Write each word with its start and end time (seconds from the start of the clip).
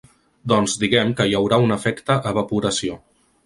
Doncs 0.53 0.77
diguem 0.83 1.11
que 1.21 1.29
hi 1.31 1.37
haurà 1.41 1.61
un 1.67 1.77
efecte 1.77 2.19
evaporació. 2.33 3.01